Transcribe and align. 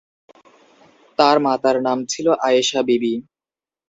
তার 1.19 1.37
মাতার 1.45 1.77
নাম 1.87 1.99
ছিল 2.11 2.27
আয়েশা 2.47 2.79
বিবি। 2.87 3.13